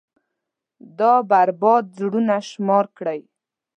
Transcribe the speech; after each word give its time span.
دا 0.99 1.13
بـربـاد 1.29 1.85
زړونه 1.97 2.35
شمار 2.49 2.85
كړئ. 2.97 3.19